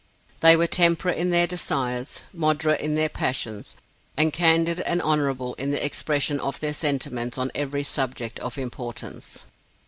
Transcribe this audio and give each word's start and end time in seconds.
They 0.39 0.55
were 0.55 0.65
temperate 0.65 1.19
in 1.19 1.29
their 1.29 1.45
desires, 1.45 2.21
moderate 2.33 2.81
in 2.81 2.95
their 2.95 3.07
passions, 3.07 3.75
and 4.17 4.33
candid 4.33 4.79
and 4.79 4.99
honorable 4.99 5.53
in 5.59 5.69
the 5.69 5.85
expression 5.85 6.39
of 6.39 6.59
their 6.59 6.73
sentiments 6.73 7.37
on 7.37 7.51
every 7.53 7.83
subject 7.83 8.39
of 8.39 8.57
importance. 8.57 9.45